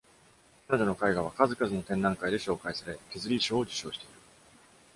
[0.67, 4.13] 彼女の絵画は数々の展覧会で紹介され、チェズリー賞を受賞している。